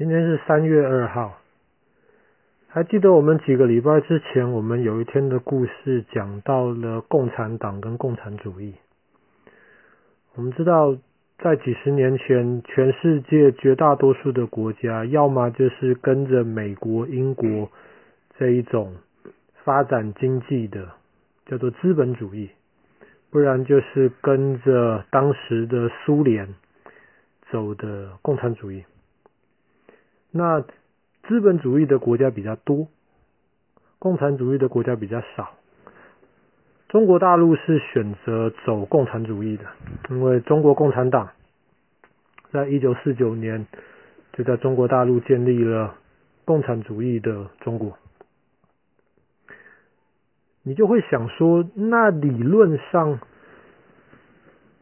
[0.00, 1.38] 今天是三月二号，
[2.68, 8.76] 还记得我们几个礼拜之前，我们有一天的故事讲到了共产党跟共产主义。
[10.36, 10.96] 我们知道，
[11.36, 17.70] 在几十年前，全世界绝大多数的国家，要么就是跟着美国、英国
[18.38, 18.94] 这一种
[19.64, 20.92] 发展经济的，
[21.44, 22.48] 叫做资本主义，
[23.28, 26.54] 不然就是跟着当时的苏联
[27.50, 28.82] 走的共产主义。
[30.30, 30.60] 那
[31.28, 32.88] 资本主义的国家比较多，
[33.98, 35.50] 共产主义的国家比较少。
[36.88, 39.64] 中国大陆是选择走共产主义的，
[40.08, 41.30] 因为中国共产党
[42.50, 43.66] 在一九四九年
[44.32, 45.94] 就在中国大陆建立了
[46.44, 47.96] 共产主义的中国。
[50.62, 53.20] 你就会想说，那理论上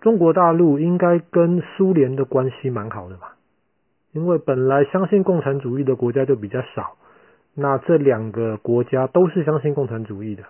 [0.00, 3.36] 中国大陆应该跟苏联的关系蛮好的吧？
[4.12, 6.98] 因为本来相信共产主义的国家就比较少，
[7.54, 10.44] 那这两个国家都是相信共产主义的，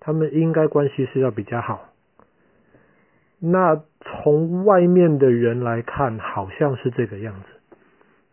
[0.00, 1.90] 他们应该关系是要比较好。
[3.40, 7.76] 那从外面的人来看，好像是这个样子，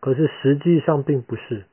[0.00, 1.64] 可是实际上并不是。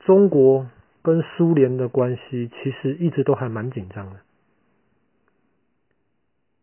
[0.00, 0.66] 中国
[1.02, 4.16] 跟苏联的关系其实一直都还蛮紧张的。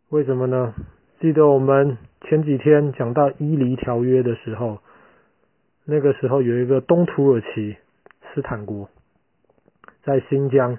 [0.09, 0.73] 为什么呢？
[1.21, 4.79] 记得我们前几天讲到伊犁条约的时候。
[5.89, 7.77] 那个时候有一个东土耳其
[8.33, 8.89] 斯坦国
[10.03, 10.77] 在新疆，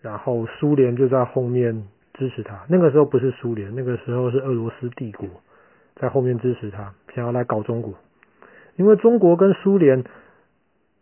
[0.00, 2.64] 然后苏联就在后面支持他。
[2.68, 5.28] 那个时候不是苏联，那个时候是俄罗斯帝国
[5.96, 7.94] 在后面支持他，想要来搞中国。
[8.76, 10.04] 因为中国跟苏联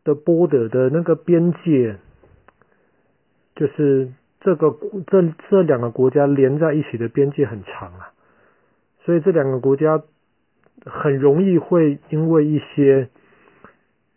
[0.03, 1.99] 的波德的那个边界，
[3.55, 4.75] 就是这个
[5.07, 8.13] 这这两个国家连在一起的边界很长啊，
[9.05, 10.03] 所以这两个国家。
[10.85, 13.09] 很容易会因为一些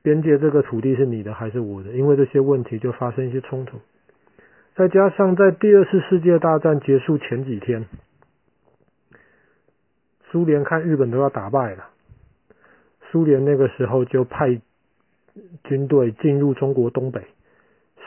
[0.01, 1.91] 边界，这个土地是你的还是我的？
[1.91, 3.79] 因为这些问题就发生一些冲突。
[4.75, 7.85] 再加上在第二次世界大战结束前几天，
[10.31, 11.89] 苏联看日本都要打败了，
[13.11, 14.61] 苏联那个时候就派
[15.63, 17.21] 军队进入中国东北，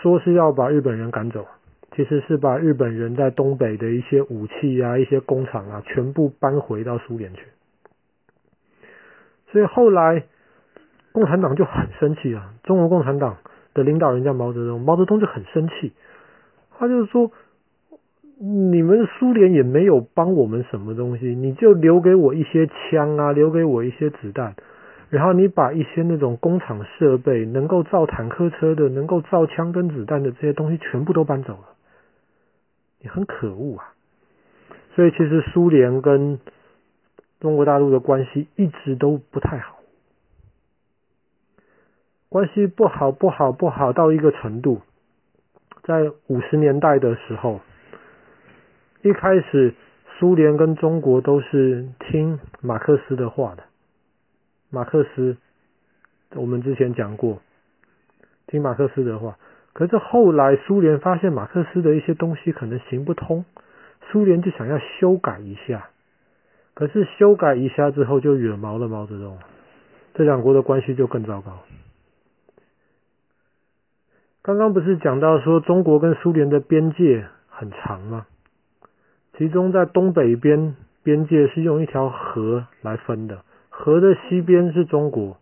[0.01, 1.47] 说是要把日本人赶走，
[1.95, 7.43] 其实是把日本人在东北的一些武器啊、一些工厂啊，全部搬回到苏联去。
[9.53, 10.25] 所以后来，
[11.13, 12.55] 共产党就很生气啊！
[12.63, 13.37] 中国共产党
[13.75, 15.93] 的领导人叫毛泽东，毛泽东就很生气，
[16.79, 17.31] 他就是说
[18.41, 24.55] ：“你们苏联也没有帮我们什么东西，你就留给我一些枪啊，留给我一些子弹，
[25.11, 31.77] 然后你把一些那种工厂设备能够造坦克车的、能够造枪跟子弹的这些东西全部都搬走了，
[33.03, 33.93] 你很可恶啊！”
[34.97, 36.39] 所以其实苏联跟
[37.43, 39.81] 中国大陆的关系一直都不太好，
[42.29, 44.81] 关系不好不好不好到一个程度，
[45.83, 47.61] 在五十年代的时候，
[49.03, 49.75] 一开始
[50.17, 53.65] 苏联跟中国都是听马克思的话的，
[54.71, 55.37] 马克思
[56.37, 57.43] 我们之前讲过，
[58.47, 59.37] 听马克思的话，
[59.73, 63.45] 可是后来苏联发现马克思的一些东西可能行不通，
[64.13, 65.89] 苏联就想要修改一下。
[66.75, 69.39] 可是修改一下之后就惹毛了毛泽东，
[70.15, 71.59] 这两国的关系就更糟糕。
[74.43, 78.27] 刚刚不是讲到说中国跟苏联的边界很长吗？
[79.37, 85.39] 其中在东北边边界是用一条河来分的，河的西边是中国，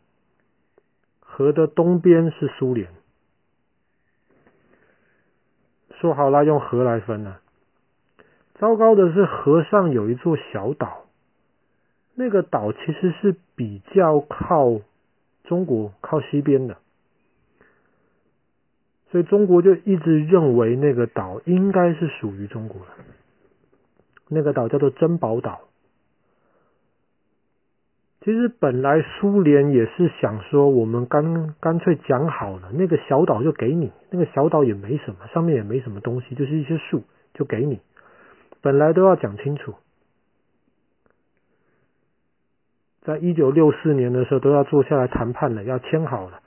[1.21, 2.89] 河的东边是苏联。
[6.01, 7.37] 说好了用河来分呢，
[8.55, 11.05] 糟糕的是河上有一座小岛。
[12.15, 14.81] 那个岛其实是比较靠
[15.45, 16.77] 中国靠西边的，
[19.11, 22.89] 所以中国就一直认为那个岛应该是属于中国的。
[24.29, 25.63] 那个岛叫做珍宝岛。
[28.23, 37.03] 其实本来苏联也是想说，我们干干脆讲好了，那个小岛就给你，那个小岛也没什么，上面也没什么东西，就是一些树，
[37.33, 37.81] 就给你。
[38.61, 39.75] 本来都要讲清楚。
[43.11, 46.41] 在一九六四年的时候，都要坐下来谈判了，要签好了。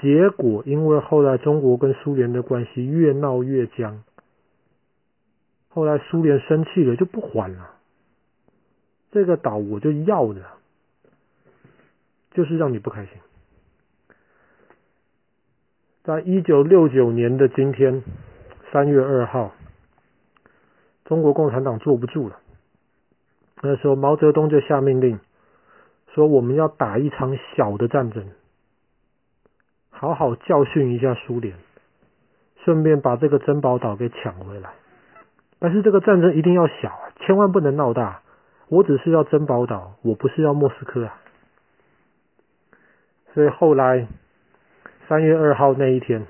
[0.00, 4.02] 结果因为后来中国跟苏联的关系越闹越僵，
[5.68, 7.76] 后来苏联生气了，就不还了。
[9.12, 10.42] 这个岛我就要的，
[12.32, 13.12] 就是让你不开心。
[16.02, 18.02] 在一九六九年的今天，
[18.72, 19.52] 三月二号，
[21.04, 22.40] 中国共产党坐不住了。
[23.62, 25.20] 那时候毛泽东就下命令。
[26.14, 28.24] 说我们要打一场小的战争，
[29.90, 31.54] 好好教训一下苏联，
[32.64, 34.70] 顺便把这个珍宝岛给抢回来。
[35.58, 38.22] 但是这个战争一定要小，千万不能闹大。
[38.68, 41.20] 我只是要珍宝岛，我不是要莫斯科啊。
[43.34, 44.08] 所以后来
[45.08, 46.26] 三月二号那一天，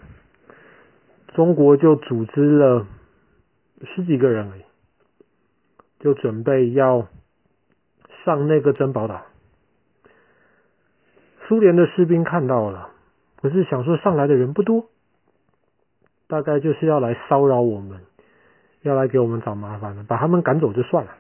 [1.28, 2.86] 中国就组织了
[3.82, 4.62] 十几个人而已，
[6.00, 7.06] 就准备要
[8.24, 9.22] 上那个珍宝岛。
[11.50, 12.90] 苏联的士兵看到了，
[13.42, 14.86] 可是想说上来的人不多，
[16.28, 18.02] 大概就是要来骚扰我们，
[18.82, 21.10] 要来给我们找麻烦的，把他们赶走就算了。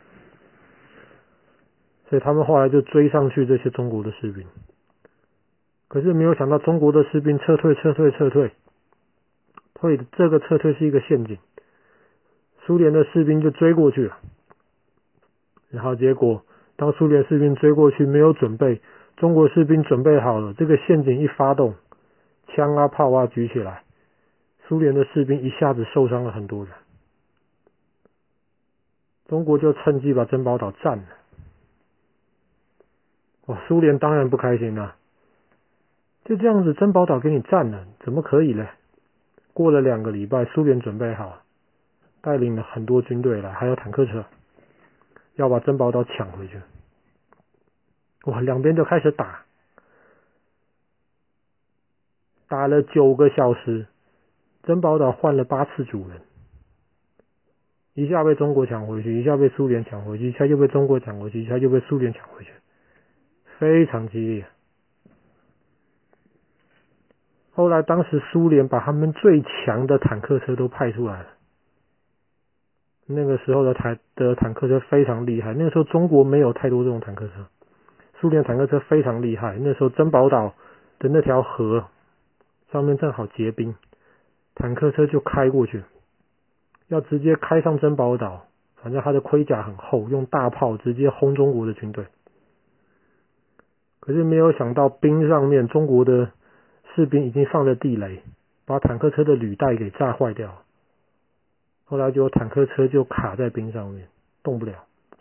[2.08, 4.46] 所以他们后来就追上去这些中国的士兵，
[5.88, 8.52] 可是没有想到中国的士兵撤退、撤退、撤退，
[9.74, 11.38] 退这个撤退是一个陷阱，
[12.64, 14.16] 苏联的士兵就追过去了，
[15.70, 16.44] 然后结果
[16.76, 18.80] 当苏联士兵追过去没有准备，
[19.20, 21.74] 中国士兵准备好了，这个陷阱一发动，
[22.48, 23.82] 枪啊炮啊举起来，
[24.66, 26.72] 苏联的士兵一下子受伤了很多人，
[29.28, 31.04] 中国就趁机把珍宝岛占了。
[33.44, 34.96] 哦，苏联当然不开心了，
[36.24, 38.66] 就这样子，珍宝岛给你占了，怎么可以呢？
[39.52, 41.42] 过了两个礼拜，苏联准备好，
[42.22, 44.24] 带领了很多军队来，还有坦克车，
[45.34, 46.58] 要把珍宝岛抢回去。
[48.24, 49.44] 哇，两边就开始打，
[52.48, 53.86] 打了九个小时，
[54.62, 56.20] 珍宝岛换了八次主人，
[57.94, 62.50] 一下被中国抢回去，一下被苏联抢回去，一下又被中国抢回去，一下又被苏联抢回去。
[63.58, 64.46] 非常激烈。
[67.52, 71.28] 后来，当时苏联把他们最强的坦克车都派出来了。
[73.06, 75.52] 那个时候的坦的坦克车非常厉害。
[75.52, 77.48] 那个时候中国没有太多这种坦克车，
[78.20, 79.56] 苏联坦克车非常厉害。
[79.60, 80.54] 那时候珍宝岛
[80.98, 81.86] 的那条河
[82.70, 83.74] 上面正好结冰，
[84.54, 85.82] 坦克车就开过去，
[86.88, 88.46] 要直接开上珍宝岛。
[88.82, 92.06] 反正它的盔甲很厚，用大炮直接轰中国的军队。
[94.00, 96.30] 可是没有想到，冰上面中国的
[96.94, 98.22] 士兵已经放了地雷，
[98.64, 100.62] 把坦克车的履带给炸坏掉。
[101.84, 104.08] 后来就坦克车就卡在冰上面，
[104.42, 104.72] 动不了。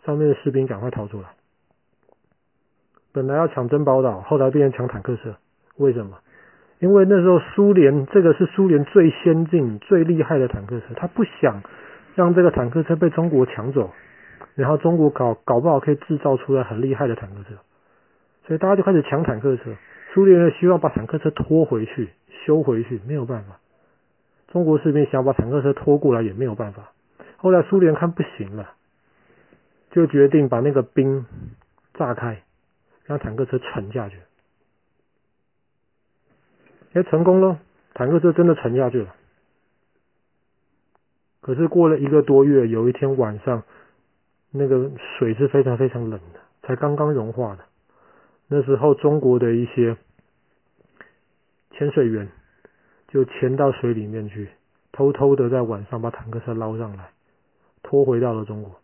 [0.06, 1.28] 上面的士兵赶快逃出来。
[3.12, 5.34] 本来要抢珍宝岛，后来变成抢坦克车。
[5.76, 6.18] 为什么？
[6.78, 11.62] 因为那时候苏联这个是苏联最先进、最厉害的坦克车，他不想
[12.14, 13.90] 让这个坦克车被中国抢走，
[14.54, 17.56] 然后中国搞搞不好可以制造出来很厉害的坦克车。
[18.46, 19.70] 所以大家就开始抢坦克车，
[20.14, 22.08] 苏联人希望把坦克车拖回去、
[22.46, 23.58] 修回去，没有办法。
[24.48, 26.92] 中国士兵想把坦克车拖过来，也没有办法。
[27.36, 28.70] 后来苏联看不行了，
[29.90, 31.26] 就决定把那个冰
[31.94, 32.42] 炸开，
[33.10, 34.20] 让坦克车沉下去。
[36.92, 37.58] 哎，成功了，
[37.92, 39.16] 坦克车真的沉下去了。
[41.40, 43.64] 可是过了一个多月，有一天晚上，
[44.52, 47.64] 那个水是非常非常冷的，才刚刚融化的。
[48.46, 49.96] 那时候，中国的一些
[51.72, 52.28] 潜水员
[53.08, 54.50] 就潜到水里面去，
[54.92, 57.10] 偷偷的在晚上把坦克车捞上来，
[57.82, 58.80] 拖回到了中国。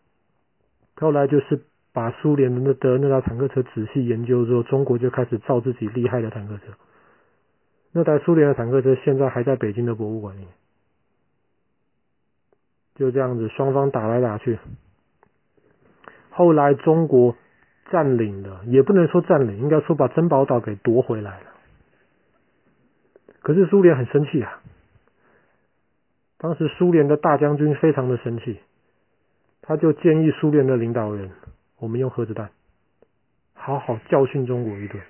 [0.97, 1.61] 后来就是
[1.97, 6.65] 把苏联的那的那台坦克车仔细研究之后，中国就开始造自己厉害的坦克车。
[7.91, 10.45] 那台苏联的坦克车现在还在北京的博物馆里。
[12.93, 14.59] 就这样子，双方打来打去，
[16.29, 17.35] 后来中国。
[17.89, 21.45] 占领了，也不能说占领，应该说把珍宝岛给夺回来了。
[23.39, 24.59] 可是苏联很生气啊，
[26.37, 28.59] 当时苏联的大将军非常的生气，
[29.61, 31.31] 他就建议苏联的领导人，
[31.79, 32.49] 我们用核子弹，
[33.53, 35.01] 好好教训中国一顿，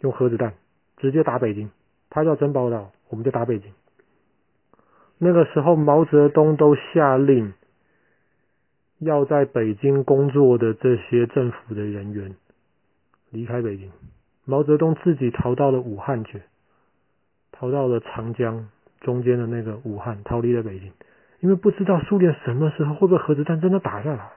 [0.00, 0.54] 用核子弹
[0.96, 1.70] 直接打北京，
[2.10, 3.72] 他叫珍宝岛，我们就打北京。
[5.18, 7.52] 那个时候毛泽东都下令。
[9.00, 12.34] 要在北京工作的这些政府的人员
[13.30, 13.92] 离开北京，
[14.44, 16.42] 毛泽东自己逃到了武汉去，
[17.52, 18.68] 逃到了长江
[19.00, 20.90] 中间的那个武汉，逃离了北京，
[21.38, 24.32] 因为不知道苏联什么时候会不会核子弹真的打下来。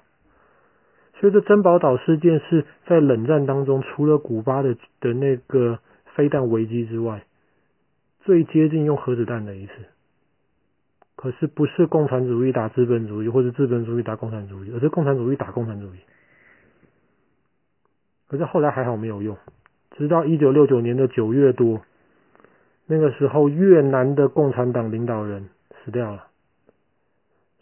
[1.21, 5.77] 所以这珍宝岛事件是在冷战当中，除了古巴的的那个
[6.15, 7.23] 飞弹危机之外，
[8.21, 9.73] 最接近用核子弹的一次。
[11.15, 15.99] 可是不是共产主义打资本主义，或者资本主义打共产主义，而是共产主义打共产主义。
[18.27, 19.37] 可是后来还好没有用，
[19.91, 21.81] 直到一九六九年的九月多，
[22.87, 25.49] 那个时候越南的共产党领导人
[25.85, 26.25] 死掉了，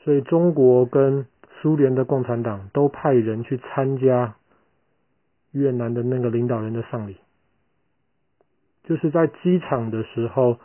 [0.05, 1.25] 所以中国跟
[1.61, 4.35] 苏联的共产党都派人去参加
[5.51, 7.17] 越南的那个领导人的丧礼，
[8.83, 10.57] 就是在机场的时候，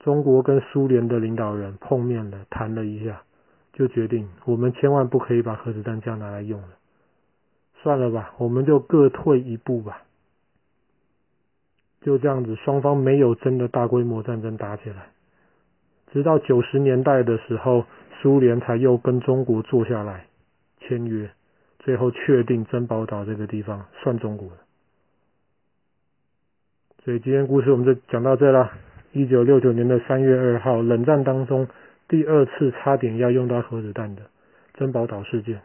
[0.00, 3.22] 中国跟苏联的领导人碰面了，谈了一下，
[3.72, 6.68] 就决定我们千万不可以把核子弹这样拿来用了。
[7.82, 10.02] 算了吧，我们就各退一步吧。
[12.00, 15.06] 就这样子，双方没有真的大规模战争打起来。
[16.12, 17.86] 直到九十年代的时候，
[18.20, 20.26] 苏联才又跟中国坐下来
[20.82, 21.30] 签约，
[21.78, 24.56] 最后确定珍宝岛这个地方算中国的。
[27.04, 28.70] 所以今天故事我们就讲到这了。
[29.12, 31.68] 一九六九年的三月二号，冷战当中
[32.08, 34.22] 第二次差点要用到核子弹的
[34.74, 35.60] 珍宝岛事件。